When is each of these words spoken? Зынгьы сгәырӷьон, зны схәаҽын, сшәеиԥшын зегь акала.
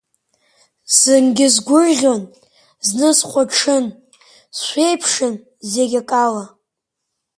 Зынгьы 0.97 1.47
сгәырӷьон, 1.55 2.21
зны 2.87 3.09
схәаҽын, 3.17 3.85
сшәеиԥшын 4.55 5.33
зегь 5.71 5.95
акала. 6.01 6.45